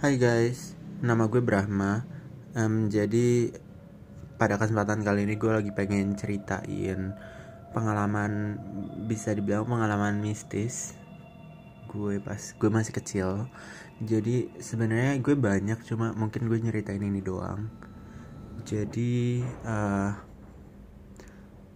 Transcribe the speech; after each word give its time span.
Hai 0.00 0.16
guys, 0.16 0.72
nama 1.04 1.28
gue 1.28 1.44
Brahma. 1.44 2.08
Em, 2.56 2.88
jadi 2.88 3.52
pada 4.40 4.56
kesempatan 4.56 5.04
kali 5.04 5.28
ini 5.28 5.36
gue 5.36 5.52
lagi 5.52 5.76
pengen 5.76 6.16
ceritain 6.16 7.12
pengalaman 7.76 8.56
bisa 9.04 9.36
dibilang 9.36 9.68
pengalaman 9.68 10.24
mistis 10.24 10.96
gue 11.92 12.16
pas 12.16 12.40
gue 12.40 12.70
masih 12.72 12.96
kecil. 12.96 13.44
Jadi 14.00 14.48
sebenarnya 14.56 15.20
gue 15.20 15.36
banyak 15.36 15.84
cuma 15.84 16.16
mungkin 16.16 16.48
gue 16.48 16.56
nyeritain 16.56 17.04
ini 17.04 17.20
doang. 17.20 17.68
Jadi 18.64 19.44
eh, 19.44 20.10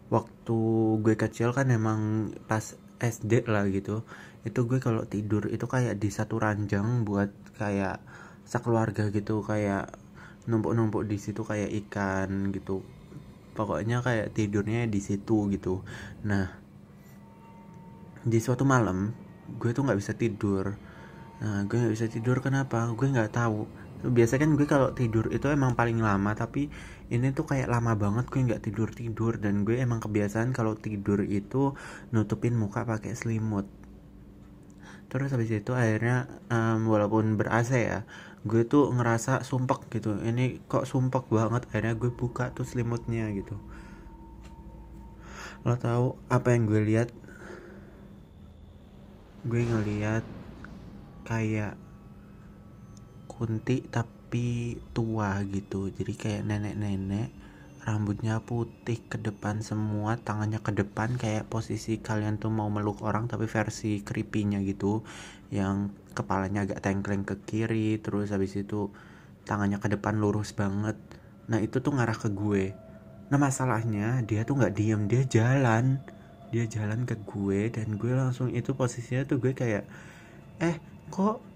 waktu 0.09 0.59
gue 1.05 1.13
kecil 1.21 1.53
kan 1.53 1.69
emang 1.69 2.33
pas 2.49 2.73
SD 3.05 3.49
lah 3.49 3.69
gitu. 3.69 4.05
Itu 4.45 4.69
gue 4.69 4.81
kalau 4.81 5.05
tidur 5.09 5.49
itu 5.49 5.65
kayak 5.65 6.01
di 6.01 6.09
satu 6.09 6.41
ranjang 6.41 7.05
buat 7.05 7.33
kayak 7.57 8.01
sekeluarga 8.45 9.09
gitu 9.09 9.41
kayak 9.41 9.97
numpuk-numpuk 10.45 11.09
di 11.09 11.17
situ 11.17 11.45
kayak 11.45 11.73
ikan 11.87 12.53
gitu. 12.53 12.85
Pokoknya 13.55 14.03
kayak 14.05 14.35
tidurnya 14.37 14.85
di 14.89 15.01
situ 15.01 15.49
gitu. 15.53 15.81
Nah 16.27 16.51
di 18.25 18.39
suatu 18.41 18.65
malam 18.65 19.13
gue 19.61 19.71
tuh 19.77 19.85
nggak 19.85 20.01
bisa 20.01 20.13
tidur. 20.17 20.77
Nah 21.41 21.65
gue 21.69 21.77
nggak 21.77 21.95
bisa 21.95 22.09
tidur 22.09 22.41
kenapa? 22.41 22.89
Gue 22.97 23.09
nggak 23.13 23.33
tahu 23.33 23.84
biasa 24.13 24.37
kan 24.37 24.53
gue 24.59 24.67
kalau 24.69 24.93
tidur 24.93 25.33
itu 25.33 25.49
emang 25.49 25.73
paling 25.73 25.97
lama 26.03 26.37
tapi 26.37 26.69
ini 27.09 27.33
tuh 27.33 27.49
kayak 27.49 27.69
lama 27.73 27.97
banget 27.97 28.29
gue 28.29 28.41
nggak 28.53 28.63
tidur 28.65 28.89
tidur 28.93 29.41
dan 29.41 29.65
gue 29.65 29.81
emang 29.81 30.01
kebiasaan 30.01 30.53
kalau 30.53 30.77
tidur 30.77 31.25
itu 31.25 31.73
nutupin 32.13 32.57
muka 32.57 32.85
pakai 32.85 33.17
selimut. 33.17 33.65
Terus 35.09 35.31
habis 35.31 35.53
itu 35.55 35.71
akhirnya 35.73 36.27
um, 36.51 36.91
walaupun 36.91 37.39
ber 37.39 37.49
AC 37.49 37.71
ya 37.77 38.01
gue 38.45 38.67
tuh 38.69 38.93
ngerasa 38.93 39.41
sumpek 39.47 39.89
gitu. 39.95 40.21
Ini 40.21 40.65
kok 40.69 40.85
sumpek 40.85 41.31
banget 41.33 41.65
akhirnya 41.71 41.95
gue 41.97 42.13
buka 42.13 42.53
tuh 42.53 42.69
selimutnya 42.69 43.31
gitu. 43.33 43.57
Lo 45.65 45.81
tahu 45.81 46.21
apa 46.29 46.53
yang 46.53 46.69
gue 46.69 46.81
lihat? 46.85 47.09
Gue 49.49 49.65
ngeliat 49.65 50.25
kayak 51.25 51.84
kunti 53.27 53.85
tapi 53.87 54.79
tua 54.97 55.41
gitu. 55.47 55.91
Jadi 55.91 56.13
kayak 56.15 56.43
nenek-nenek 56.47 57.29
rambutnya 57.85 58.41
putih 58.41 58.97
ke 58.97 59.21
depan 59.21 59.61
semua 59.61 60.17
tangannya 60.17 60.57
ke 60.57 60.73
depan 60.73 61.21
kayak 61.21 61.53
posisi 61.53 62.01
kalian 62.01 62.41
tuh 62.41 62.49
mau 62.49 62.73
meluk 62.73 63.05
orang 63.05 63.29
tapi 63.29 63.45
versi 63.45 64.01
creepy-nya 64.01 64.65
gitu. 64.65 65.05
Yang 65.53 65.93
kepalanya 66.17 66.65
agak 66.65 66.81
tengkleng 66.81 67.29
ke 67.29 67.37
kiri 67.45 68.01
terus 68.01 68.33
habis 68.33 68.57
itu 68.57 68.89
tangannya 69.45 69.77
ke 69.79 69.93
depan 69.93 70.17
lurus 70.17 70.57
banget. 70.57 70.97
Nah 71.53 71.61
itu 71.61 71.85
tuh 71.85 71.93
ngarah 71.93 72.17
ke 72.17 72.33
gue. 72.33 72.73
Nah 73.29 73.37
masalahnya 73.37 74.25
dia 74.25 74.49
tuh 74.49 74.57
nggak 74.57 74.75
diem 74.75 75.05
dia 75.05 75.23
jalan. 75.29 76.01
Dia 76.49 76.65
jalan 76.65 77.05
ke 77.05 77.21
gue 77.29 77.69
dan 77.69 78.01
gue 78.01 78.13
langsung 78.17 78.49
itu 78.49 78.73
posisinya 78.73 79.29
tuh 79.29 79.43
gue 79.43 79.53
kayak 79.53 79.85
eh 80.63 80.81
kok 81.13 81.54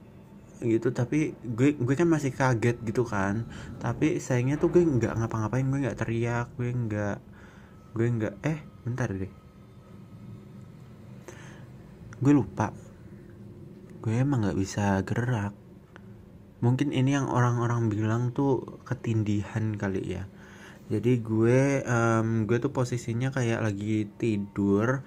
gitu. 0.63 0.91
Tapi 0.91 1.35
gue 1.43 1.79
gue 1.79 1.95
kan 1.95 2.09
masih 2.09 2.35
kaget 2.35 2.77
gitu 2.85 3.07
kan. 3.07 3.47
Tapi 3.79 4.19
sayangnya 4.19 4.59
tuh 4.59 4.71
gue 4.75 4.83
nggak 4.83 5.15
ngapa-ngapain 5.19 5.67
gue 5.67 5.81
nggak 5.89 5.99
teriak 5.99 6.49
gue 6.59 6.71
nggak 6.71 7.19
gue 7.95 8.07
nggak 8.07 8.35
eh 8.45 8.59
bentar 8.87 9.09
deh. 9.11 9.33
Gue 12.19 12.33
lupa. 12.35 12.75
Gue 14.03 14.15
emang 14.19 14.47
nggak 14.47 14.59
bisa 14.59 15.03
gerak. 15.07 15.55
Mungkin 16.59 16.91
ini 16.91 17.15
yang 17.15 17.31
orang-orang 17.31 17.87
bilang 17.87 18.35
tuh 18.35 18.83
ketindihan 18.83 19.79
kali 19.79 20.03
ya. 20.19 20.27
Jadi 20.89 21.21
gue 21.21 21.85
um, 21.85 22.49
gue 22.49 22.57
tuh 22.59 22.73
posisinya 22.73 23.29
kayak 23.29 23.61
lagi 23.61 24.09
tidur 24.17 25.05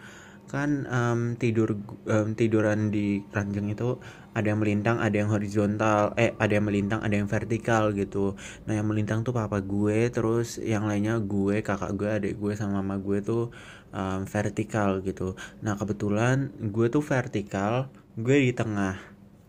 kan 0.52 0.84
um, 0.92 1.40
tidur 1.40 1.80
um, 2.12 2.36
tiduran 2.36 2.92
di 2.92 3.24
ranjang 3.32 3.72
itu 3.72 4.04
ada 4.36 4.52
yang 4.52 4.60
melintang 4.60 5.00
ada 5.00 5.16
yang 5.16 5.32
horizontal 5.32 6.12
eh 6.20 6.36
ada 6.36 6.60
yang 6.60 6.68
melintang 6.68 7.00
ada 7.00 7.16
yang 7.16 7.32
vertikal 7.32 7.96
gitu. 7.96 8.36
Nah 8.68 8.76
yang 8.76 8.88
melintang 8.92 9.24
tuh 9.24 9.32
papa 9.32 9.64
gue 9.64 10.12
terus 10.12 10.60
yang 10.60 10.92
lainnya 10.92 11.24
gue 11.24 11.64
kakak 11.64 11.96
gue 11.96 12.10
adik 12.12 12.34
gue 12.36 12.52
sama 12.60 12.84
mama 12.84 13.00
gue 13.00 13.24
tuh 13.24 13.56
um, 13.96 14.28
vertikal 14.28 15.00
gitu. 15.00 15.40
Nah 15.64 15.80
kebetulan 15.80 16.52
gue 16.60 16.88
tuh 16.92 17.04
vertikal 17.04 17.88
gue 18.20 18.36
di 18.36 18.52
tengah 18.52 19.00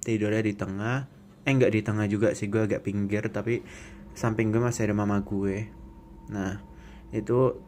tidurnya 0.07 0.43
di 0.47 0.55
tengah. 0.55 1.11
Eh 1.43 1.51
nggak 1.51 1.73
di 1.75 1.81
tengah 1.83 2.07
juga 2.07 2.31
sih 2.39 2.47
gue 2.47 2.63
agak 2.63 2.87
pinggir 2.87 3.27
tapi 3.27 3.67
samping 4.15 4.55
gue 4.55 4.63
masih 4.63 4.87
ada 4.87 4.95
mama 4.95 5.19
gue. 5.27 5.67
Nah 6.31 6.63
itu 7.11 7.59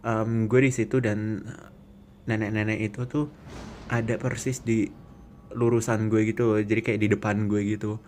um, 0.00 0.48
gue 0.48 0.60
di 0.64 0.72
situ 0.72 1.00
dan 1.04 1.44
nenek-nenek 2.30 2.78
itu 2.78 3.04
tuh 3.10 3.26
ada 3.90 4.14
persis 4.22 4.62
di 4.62 4.86
lurusan 5.50 6.06
gue 6.06 6.30
gitu 6.30 6.62
jadi 6.62 6.80
kayak 6.80 7.00
di 7.02 7.08
depan 7.10 7.50
gue 7.50 7.60
gitu. 7.66 7.98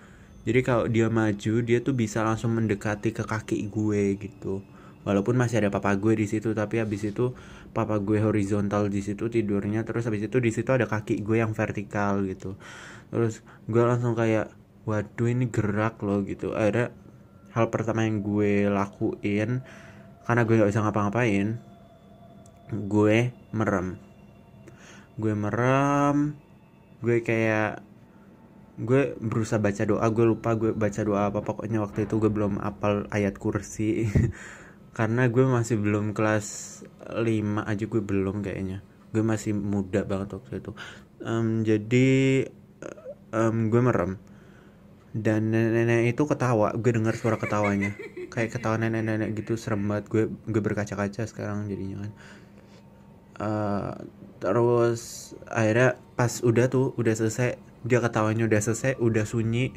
Jadi 0.42 0.60
kalau 0.66 0.90
dia 0.90 1.06
maju 1.06 1.54
dia 1.62 1.78
tuh 1.82 1.94
bisa 1.94 2.22
langsung 2.26 2.54
mendekati 2.54 3.14
ke 3.14 3.22
kaki 3.26 3.66
gue 3.70 4.02
gitu. 4.18 4.62
Walaupun 5.02 5.34
masih 5.34 5.62
ada 5.62 5.70
papa 5.70 5.94
gue 5.98 6.14
di 6.14 6.26
situ 6.30 6.54
tapi 6.54 6.78
habis 6.78 7.02
itu 7.02 7.34
papa 7.74 7.98
gue 7.98 8.22
horizontal 8.22 8.86
di 8.86 9.02
situ 9.02 9.26
tidurnya 9.26 9.82
terus 9.82 10.06
habis 10.06 10.22
itu 10.22 10.38
di 10.38 10.50
situ 10.54 10.70
ada 10.70 10.86
kaki 10.86 11.22
gue 11.22 11.42
yang 11.42 11.54
vertikal 11.54 12.22
gitu. 12.26 12.54
Terus 13.10 13.42
gue 13.66 13.82
langsung 13.82 14.14
kayak 14.14 14.54
waduh 14.86 15.28
ini 15.30 15.50
gerak 15.50 15.98
loh 16.02 16.22
gitu. 16.22 16.54
Ada 16.54 16.94
hal 17.54 17.70
pertama 17.70 18.06
yang 18.06 18.22
gue 18.22 18.70
lakuin 18.70 19.62
karena 20.22 20.42
gue 20.46 20.54
nggak 20.54 20.70
bisa 20.70 20.82
ngapa-ngapain 20.86 21.58
gue 22.72 23.16
merem 23.52 24.00
gue 25.18 25.34
merem. 25.36 26.36
Gue 27.02 27.20
kayak 27.20 27.82
gue 28.80 29.16
berusaha 29.20 29.60
baca 29.60 29.82
doa. 29.84 30.06
Gue 30.08 30.24
lupa 30.28 30.56
gue 30.56 30.72
baca 30.72 31.00
doa 31.04 31.28
apa. 31.28 31.44
Pokoknya 31.44 31.82
waktu 31.84 32.08
itu 32.08 32.16
gue 32.20 32.30
belum 32.32 32.62
apal 32.62 33.08
ayat 33.12 33.36
kursi. 33.36 34.08
Karena 34.96 35.28
gue 35.28 35.44
masih 35.48 35.80
belum 35.80 36.12
kelas 36.12 36.46
5 37.08 37.24
aja 37.64 37.84
gue 37.84 38.02
belum 38.02 38.44
kayaknya. 38.44 38.84
Gue 39.12 39.24
masih 39.24 39.56
muda 39.56 40.04
banget 40.04 40.36
waktu 40.36 40.60
itu. 40.60 40.72
Um, 41.22 41.64
jadi 41.64 42.08
um, 43.32 43.68
gue 43.72 43.80
merem. 43.80 44.20
Dan 45.12 45.52
nenek-nenek 45.52 46.16
itu 46.16 46.24
ketawa. 46.24 46.72
Gue 46.76 46.92
dengar 46.96 47.16
suara 47.16 47.36
ketawanya. 47.36 47.92
Kayak 48.32 48.56
ketawa 48.56 48.80
nenek-nenek 48.80 49.36
gitu. 49.36 49.56
Serem 49.60 49.84
banget. 49.88 50.08
Gue 50.08 50.22
gue 50.28 50.62
berkaca-kaca 50.64 51.28
sekarang 51.28 51.68
jadinya 51.68 52.08
kan 52.08 52.12
uh, 53.42 53.98
terus 54.38 55.34
akhirnya 55.50 55.98
pas 56.14 56.30
udah 56.42 56.70
tuh 56.70 56.94
udah 56.94 57.14
selesai 57.14 57.58
dia 57.82 57.98
ketawanya 57.98 58.46
udah 58.46 58.60
selesai 58.62 58.98
udah 59.02 59.26
sunyi 59.26 59.74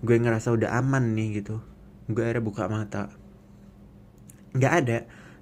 gue 0.00 0.16
ngerasa 0.16 0.54
udah 0.54 0.78
aman 0.78 1.18
nih 1.18 1.42
gitu. 1.42 1.60
Gue 2.06 2.22
akhirnya 2.24 2.46
buka 2.46 2.70
mata. 2.70 3.10
Nggak 4.54 4.74
ada 4.82 4.98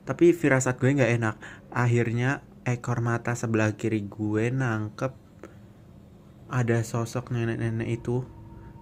tapi 0.09 0.33
firasat 0.33 0.81
gue 0.81 0.97
nggak 0.97 1.13
enak. 1.21 1.37
Akhirnya 1.69 2.41
ekor 2.65 3.05
mata 3.05 3.37
sebelah 3.37 3.77
kiri 3.77 4.09
gue 4.09 4.49
nangkep 4.49 5.13
ada 6.49 6.79
sosok 6.81 7.29
nenek-nenek 7.29 8.01
itu. 8.01 8.25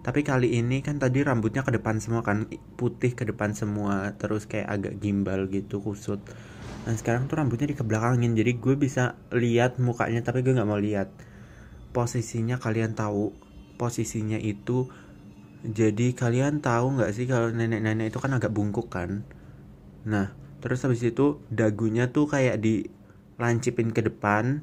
Tapi 0.07 0.23
kali 0.23 0.55
ini 0.63 0.87
kan 0.87 1.03
tadi 1.03 1.27
rambutnya 1.27 1.67
ke 1.67 1.75
depan 1.75 1.99
semua 1.99 2.23
kan 2.23 2.47
putih 2.79 3.19
ke 3.19 3.27
depan 3.27 3.59
semua 3.59 4.15
terus 4.15 4.47
kayak 4.47 4.71
agak 4.71 4.95
gimbal 5.03 5.51
gitu 5.51 5.83
kusut 5.83 6.23
nah 6.87 6.95
sekarang 6.95 7.27
tuh 7.27 7.43
rambutnya 7.43 7.75
dikebelakangin 7.75 8.39
jadi 8.39 8.55
gue 8.55 8.75
bisa 8.79 9.19
lihat 9.35 9.83
mukanya 9.83 10.23
tapi 10.23 10.47
gue 10.47 10.55
nggak 10.55 10.71
mau 10.71 10.79
lihat. 10.79 11.11
Posisinya 11.91 12.63
kalian 12.63 12.95
tahu 12.95 13.35
posisinya 13.75 14.39
itu 14.39 14.87
jadi 15.67 16.15
kalian 16.15 16.63
tahu 16.63 16.95
nggak 16.95 17.11
sih 17.11 17.27
kalau 17.27 17.51
nenek-nenek 17.51 18.15
itu 18.15 18.23
kan 18.23 18.39
agak 18.39 18.55
bungkuk 18.55 18.87
kan? 18.87 19.27
Nah 20.07 20.31
terus 20.63 20.87
habis 20.87 21.03
itu 21.03 21.43
dagunya 21.51 22.15
tuh 22.15 22.31
kayak 22.31 22.63
dilancipin 22.63 23.91
ke 23.91 24.07
depan 24.07 24.63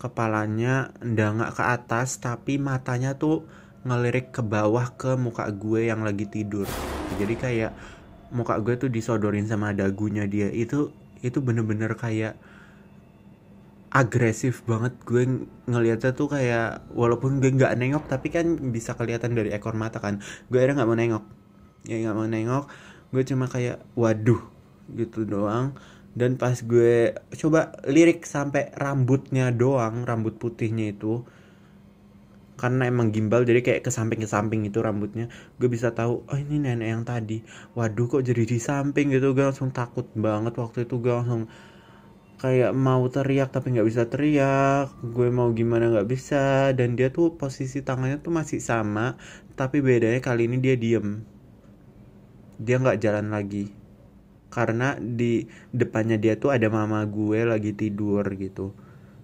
kepalanya 0.00 0.94
ndangak 1.04 1.52
ke 1.58 1.62
atas 1.62 2.16
tapi 2.22 2.56
matanya 2.56 3.20
tuh 3.20 3.44
ngelirik 3.84 4.32
ke 4.32 4.40
bawah 4.40 4.94
ke 4.96 5.20
muka 5.20 5.44
gue 5.52 5.92
yang 5.92 6.00
lagi 6.00 6.24
tidur. 6.24 6.64
Jadi 7.20 7.34
kayak 7.36 7.72
muka 8.32 8.60
gue 8.60 8.76
tuh 8.76 8.90
disodorin 8.90 9.44
sama 9.48 9.74
dagunya 9.74 10.24
dia. 10.24 10.48
Itu 10.48 10.92
itu 11.24 11.38
bener-bener 11.42 11.92
kayak 11.98 12.38
agresif 13.88 14.62
banget. 14.68 14.94
Gue 15.04 15.48
ngeliatnya 15.68 16.12
tuh 16.12 16.28
kayak 16.30 16.88
walaupun 16.92 17.40
gue 17.40 17.50
nggak 17.52 17.74
nengok 17.80 18.04
tapi 18.06 18.28
kan 18.28 18.46
bisa 18.72 18.94
kelihatan 18.94 19.34
dari 19.34 19.52
ekor 19.52 19.74
mata 19.74 19.98
kan. 19.98 20.20
Gue 20.52 20.60
akhirnya 20.60 20.84
nggak 20.84 20.90
mau 20.90 20.98
nengok. 20.98 21.24
Ya 21.88 21.96
nggak 22.04 22.16
mau 22.16 22.28
nengok. 22.28 22.64
Gue 23.10 23.22
cuma 23.24 23.48
kayak 23.48 23.80
waduh 23.96 24.40
gitu 24.92 25.24
doang. 25.24 25.76
Dan 26.18 26.34
pas 26.34 26.58
gue 26.58 27.14
coba 27.38 27.78
lirik 27.86 28.26
sampai 28.26 28.74
rambutnya 28.74 29.54
doang 29.54 30.02
rambut 30.02 30.36
putihnya 30.36 30.90
itu 30.92 31.22
karena 32.58 32.90
emang 32.90 33.14
gimbal 33.14 33.46
jadi 33.46 33.62
kayak 33.62 33.86
ke 33.86 33.90
samping 33.94 34.18
ke 34.18 34.26
samping 34.26 34.66
itu 34.66 34.82
rambutnya. 34.82 35.30
Gue 35.62 35.70
bisa 35.70 35.94
tahu 35.94 36.26
oh 36.26 36.38
ini 36.38 36.58
nenek 36.58 36.88
yang 36.90 37.04
tadi. 37.06 37.46
Waduh 37.78 38.10
kok 38.10 38.26
jadi 38.26 38.42
di 38.42 38.58
samping 38.58 39.14
gitu 39.14 39.30
gue 39.30 39.46
langsung 39.46 39.70
takut 39.70 40.10
banget 40.18 40.58
waktu 40.58 40.90
itu 40.90 40.98
gue 40.98 41.14
langsung 41.14 41.46
kayak 42.42 42.74
mau 42.74 43.02
teriak 43.06 43.54
tapi 43.54 43.78
nggak 43.78 43.86
bisa 43.86 44.10
teriak. 44.10 44.90
Gue 45.06 45.30
mau 45.30 45.54
gimana 45.54 45.86
nggak 45.86 46.08
bisa 46.10 46.74
dan 46.74 46.98
dia 46.98 47.14
tuh 47.14 47.38
posisi 47.38 47.78
tangannya 47.86 48.18
tuh 48.18 48.34
masih 48.34 48.58
sama 48.58 49.14
tapi 49.54 49.78
bedanya 49.78 50.18
kali 50.18 50.50
ini 50.50 50.58
dia 50.58 50.74
diem. 50.74 51.22
Dia 52.58 52.82
nggak 52.82 52.98
jalan 52.98 53.30
lagi. 53.30 53.70
Karena 54.50 54.98
di 54.98 55.46
depannya 55.70 56.18
dia 56.18 56.34
tuh 56.34 56.50
ada 56.50 56.66
mama 56.66 57.06
gue 57.06 57.46
lagi 57.46 57.70
tidur 57.70 58.26
gitu. 58.34 58.74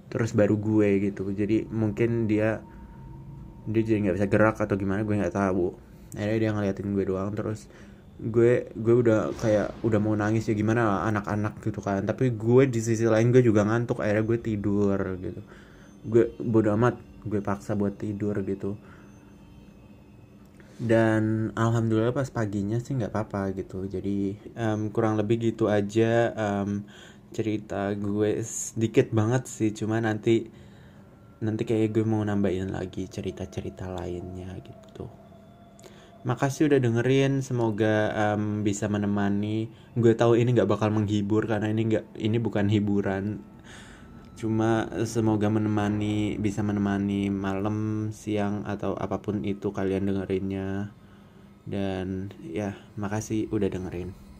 Terus 0.06 0.30
baru 0.38 0.54
gue 0.54 1.10
gitu. 1.10 1.34
Jadi 1.34 1.66
mungkin 1.66 2.30
dia 2.30 2.62
dia 3.64 3.82
jadi 3.82 3.98
nggak 4.08 4.16
bisa 4.20 4.28
gerak 4.28 4.56
atau 4.60 4.76
gimana 4.76 5.00
gue 5.02 5.16
nggak 5.16 5.34
tahu. 5.34 5.72
Akhirnya 6.14 6.38
dia 6.38 6.50
ngeliatin 6.54 6.88
gue 6.94 7.04
doang 7.08 7.30
terus 7.34 7.66
gue 8.14 8.70
gue 8.78 8.94
udah 8.94 9.34
kayak 9.42 9.74
udah 9.82 9.98
mau 9.98 10.14
nangis 10.14 10.46
ya 10.46 10.54
gimana 10.54 11.02
anak-anak 11.08 11.58
gitu 11.64 11.80
kan. 11.80 12.04
Tapi 12.04 12.32
gue 12.36 12.62
di 12.68 12.80
sisi 12.80 13.04
lain 13.08 13.32
gue 13.34 13.42
juga 13.42 13.66
ngantuk 13.66 14.04
akhirnya 14.04 14.24
gue 14.24 14.38
tidur 14.38 14.98
gitu. 15.18 15.40
Gue 16.04 16.24
bodo 16.38 16.70
amat 16.76 17.00
gue 17.24 17.40
paksa 17.40 17.72
buat 17.74 17.96
tidur 17.96 18.36
gitu. 18.44 18.76
Dan 20.74 21.54
alhamdulillah 21.54 22.10
pas 22.10 22.28
paginya 22.28 22.82
sih 22.82 22.98
nggak 22.98 23.10
apa-apa 23.14 23.54
gitu. 23.56 23.86
Jadi 23.88 24.36
um, 24.58 24.90
kurang 24.90 25.16
lebih 25.16 25.54
gitu 25.54 25.70
aja 25.70 26.34
um, 26.34 26.84
cerita 27.34 27.90
gue 27.96 28.42
sedikit 28.44 29.10
banget 29.10 29.48
sih. 29.50 29.70
Cuma 29.74 29.98
nanti 29.98 30.46
nanti 31.42 31.66
kayak 31.66 31.94
gue 31.94 32.04
mau 32.06 32.22
nambahin 32.22 32.70
lagi 32.70 33.10
cerita-cerita 33.10 33.90
lainnya 33.90 34.54
gitu. 34.62 35.10
Makasih 36.24 36.72
udah 36.72 36.80
dengerin 36.80 37.44
semoga 37.44 38.12
um, 38.32 38.64
bisa 38.64 38.88
menemani. 38.88 39.68
Gue 39.96 40.16
tahu 40.16 40.40
ini 40.40 40.56
nggak 40.56 40.70
bakal 40.70 40.88
menghibur 40.94 41.44
karena 41.44 41.68
ini 41.68 41.82
nggak 41.90 42.16
ini 42.16 42.36
bukan 42.40 42.66
hiburan. 42.70 43.44
Cuma 44.34 44.88
semoga 45.04 45.52
menemani 45.52 46.40
bisa 46.40 46.64
menemani 46.64 47.28
malam 47.28 48.10
siang 48.10 48.64
atau 48.64 48.96
apa 48.96 49.20
pun 49.20 49.44
itu 49.44 49.70
kalian 49.70 50.08
dengerinnya. 50.08 50.96
Dan 51.68 52.32
ya 52.40 52.76
makasih 52.96 53.48
udah 53.52 53.68
dengerin 53.68 54.33